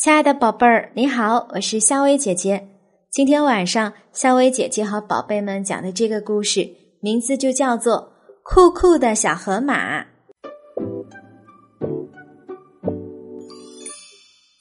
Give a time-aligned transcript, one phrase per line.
[0.00, 2.66] 亲爱的宝贝儿，你好，我是夏薇姐姐。
[3.10, 6.66] 今天晚上，夏薇姐姐和宝贝们讲的这个故事，
[7.00, 7.96] 名字就叫做
[8.42, 10.00] 《酷酷的小河马》。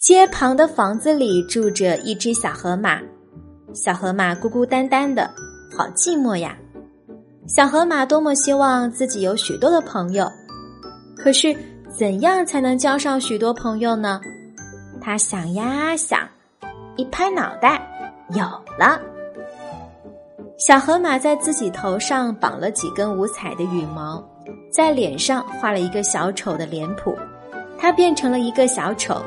[0.01, 2.99] 街旁的房子里住着一只小河马，
[3.73, 5.33] 小河马孤孤单单的，
[5.73, 6.57] 好寂寞呀。
[7.47, 10.29] 小河马多么希望自己有许多的朋友，
[11.15, 11.55] 可是
[11.97, 14.19] 怎样才能交上许多朋友呢？
[15.09, 16.19] 他想呀想，
[16.95, 17.81] 一拍脑袋，
[18.29, 18.43] 有
[18.77, 19.01] 了。
[20.59, 24.23] 小河马在自己头上绑了几根五彩的羽毛，
[24.71, 27.17] 在脸上画了一个小丑的脸谱，
[27.75, 29.19] 它变成了一个小丑。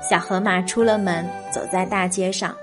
[0.00, 2.54] 小河马出了门，走在大街上，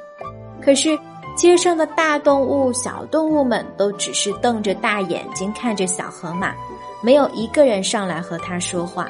[0.63, 0.97] 可是
[1.35, 6.55] 街上的大动物、小动物们都只是瞪着大眼睛看着小河马，
[7.03, 9.09] 没有一个人上来和他说话。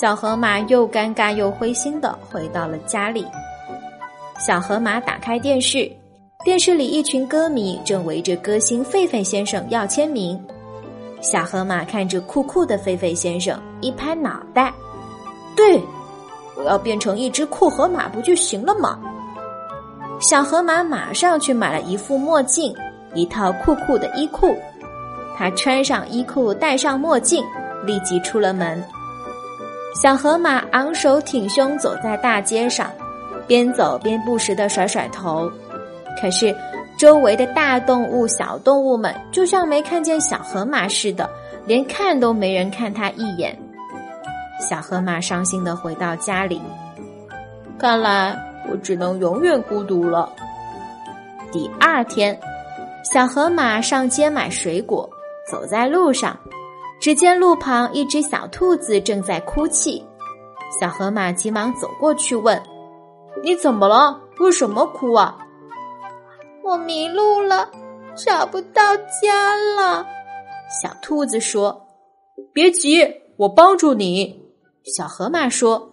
[0.00, 3.24] 小河马又尴尬又灰心的回到了家里。
[4.38, 5.88] 小河马打开电视，
[6.44, 10.40] 电视里一群歌迷正围着歌星狒狒先生要签名。
[11.20, 14.74] 小河马看着酷酷的狒狒先生，一拍脑袋
[15.54, 15.80] ：“对，
[16.56, 18.98] 我要变成一只酷河马不就行了吗？”
[20.18, 22.74] 小河马马上去买了一副墨镜，
[23.14, 24.56] 一套酷酷的衣裤。
[25.36, 27.44] 他穿上衣裤，戴上墨镜，
[27.86, 28.84] 立即出了门。
[29.94, 32.90] 小河马昂首挺胸走在大街上，
[33.46, 35.48] 边走边不时的甩甩头。
[36.20, 36.54] 可是，
[36.98, 41.30] 周围的大动物、小动物们就像没看见小河马似的，
[41.64, 43.56] 连看都没人看他一眼。
[44.58, 46.60] 小河马伤心的回到家里，
[47.78, 48.36] 看来
[48.68, 50.28] 我只能永远孤独了。
[51.52, 52.36] 第二天，
[53.04, 55.08] 小河马上街买水果，
[55.48, 56.36] 走在路上。
[57.04, 60.02] 只见路旁一只小兔子正在哭泣，
[60.80, 62.58] 小河马急忙走过去问
[63.44, 64.18] ：“你怎么了？
[64.38, 65.36] 为什么哭啊
[66.64, 67.68] ？”“我迷路了，
[68.16, 70.06] 找不到家了。”
[70.82, 71.78] 小兔子说。
[72.54, 74.42] “别急，我帮助你。”
[74.96, 75.90] 小河马说。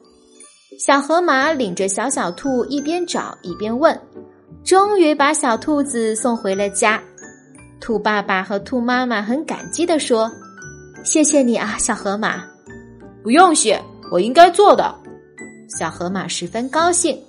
[0.80, 4.00] 小河马领着小小兔一边找一边问，
[4.64, 7.04] 终于把小兔子送回了家。
[7.82, 10.32] 兔爸爸和兔妈妈很感激的说。
[11.04, 12.44] 谢谢你啊，小河马！
[13.24, 13.82] 不用谢，
[14.12, 14.94] 我应该做的。
[15.80, 17.20] 小河马十分高兴。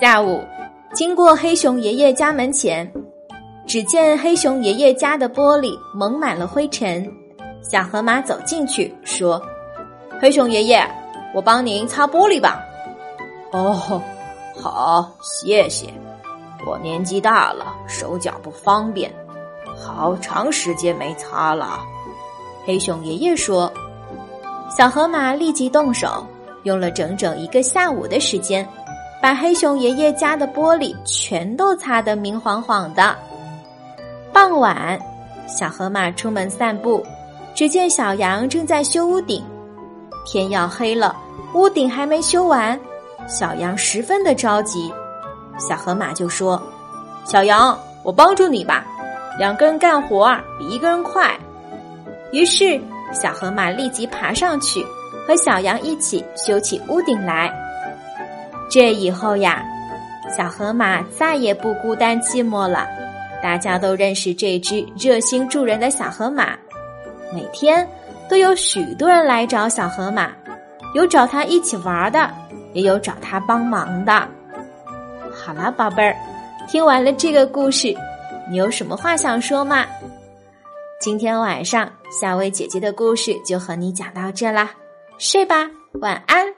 [0.00, 0.44] 下午，
[0.92, 2.90] 经过黑熊爷爷家门前，
[3.66, 7.10] 只见黑熊爷爷家的玻璃蒙满了灰尘。
[7.62, 9.40] 小河马走进去说
[10.20, 10.86] ：“黑熊爷爷，
[11.34, 12.62] 我帮您擦玻璃吧。”
[13.52, 14.02] 哦，
[14.60, 15.86] 好，谢谢。
[16.66, 19.10] 我年纪大了，手脚不方便，
[19.76, 21.80] 好长时间没擦了。
[22.66, 23.70] 黑熊爷爷说
[24.74, 26.26] ：“小河马立即动手，
[26.62, 28.66] 用了整整一个下午的时间，
[29.20, 33.14] 把黑熊爷爷家的玻璃全都擦得明晃晃的。”
[34.32, 34.98] 傍晚，
[35.46, 37.04] 小河马出门散步，
[37.54, 39.44] 只见小羊正在修屋顶。
[40.26, 41.14] 天要黑了，
[41.52, 42.80] 屋顶还没修完，
[43.28, 44.90] 小羊十分的着急。
[45.58, 46.60] 小河马就说
[47.26, 48.84] ：“小羊，我帮助你吧，
[49.38, 51.38] 两个人干活比一个人快。”
[52.32, 52.80] 于是，
[53.12, 54.84] 小河马立即爬上去，
[55.26, 57.52] 和小羊一起修起屋顶来。
[58.70, 59.62] 这以后呀，
[60.36, 62.86] 小河马再也不孤单寂寞了。
[63.42, 66.56] 大家都认识这只热心助人的小河马。
[67.32, 67.86] 每天
[68.28, 70.30] 都有许多人来找小河马，
[70.94, 72.30] 有找他一起玩的，
[72.72, 74.12] 也有找他帮忙的。
[75.30, 76.16] 好了，宝贝儿，
[76.66, 77.94] 听完了这个故事，
[78.48, 79.84] 你有什么话想说吗？
[81.04, 84.74] 今天晚上，夏薇姐姐的故事就和你讲到这啦，
[85.18, 85.70] 睡吧，
[86.00, 86.53] 晚安。